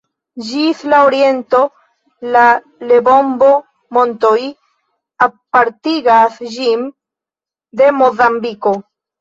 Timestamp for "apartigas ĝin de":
5.27-7.93